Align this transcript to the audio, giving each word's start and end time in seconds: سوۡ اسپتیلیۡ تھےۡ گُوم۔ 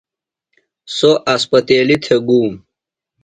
سوۡ 0.95 1.17
اسپتیلیۡ 1.33 2.01
تھےۡ 2.03 2.21
گُوم۔ 2.27 2.53